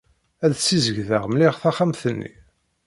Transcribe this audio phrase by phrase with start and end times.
[0.45, 2.33] Ad d-ssizedgeɣ mliḥ taxxamt-nni.